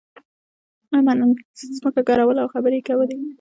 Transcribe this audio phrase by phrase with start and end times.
[0.93, 1.29] احمد نن
[1.77, 3.17] ځمکه ګروله او خبرې يې کولې.